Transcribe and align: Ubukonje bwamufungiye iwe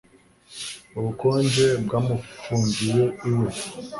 Ubukonje 0.97 1.65
bwamufungiye 1.83 3.03
iwe 3.29 3.49